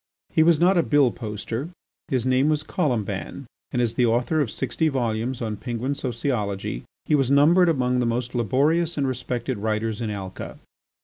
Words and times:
He 0.33 0.41
was 0.41 0.59
not 0.59 0.79
a 0.79 0.81
bill 0.81 1.11
poster; 1.11 1.69
his 2.07 2.25
name 2.25 2.49
was 2.49 2.63
Colomban, 2.63 3.45
and 3.71 3.79
as 3.79 3.93
the 3.93 4.07
author 4.07 4.41
of 4.41 4.49
sixty 4.49 4.87
volumes 4.87 5.43
on 5.43 5.57
Penguin 5.57 5.93
sociology 5.93 6.81
he 7.05 7.13
was 7.13 7.29
numbered 7.29 7.69
among 7.69 7.99
the 7.99 8.07
most 8.07 8.33
laborious 8.33 8.97
and 8.97 9.07
respected 9.07 9.59
writers 9.59 10.01
in 10.01 10.09
Alca. 10.09 10.57